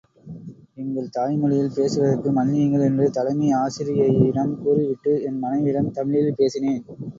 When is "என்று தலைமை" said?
2.87-3.51